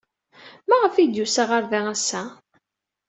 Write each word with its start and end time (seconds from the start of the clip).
Maɣef 0.69 0.93
ay 0.95 1.07
d-yusa 1.07 1.43
ɣer 1.51 1.63
da 1.71 1.79
ass-a? 1.93 2.23